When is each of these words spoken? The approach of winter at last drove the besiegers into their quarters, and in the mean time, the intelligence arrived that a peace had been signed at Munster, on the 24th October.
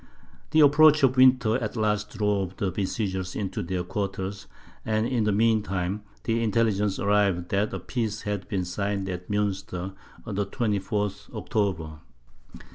The 0.49 0.61
approach 0.61 1.03
of 1.03 1.15
winter 1.15 1.57
at 1.57 1.75
last 1.75 2.17
drove 2.17 2.57
the 2.57 2.71
besiegers 2.71 3.35
into 3.35 3.61
their 3.61 3.83
quarters, 3.83 4.47
and 4.83 5.05
in 5.05 5.25
the 5.25 5.31
mean 5.31 5.61
time, 5.61 6.01
the 6.23 6.41
intelligence 6.41 6.97
arrived 6.97 7.49
that 7.49 7.71
a 7.71 7.77
peace 7.79 8.23
had 8.23 8.47
been 8.47 8.65
signed 8.65 9.07
at 9.09 9.29
Munster, 9.29 9.93
on 10.25 10.33
the 10.33 10.47
24th 10.47 11.31
October. 11.35 11.99